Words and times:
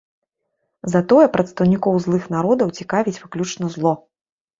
Затое 0.93 1.25
прадстаўнікоў 1.35 1.99
злых 2.05 2.25
народаў 2.37 2.73
цікавіць 2.79 3.15
выключна 3.23 3.71
зло. 3.77 3.93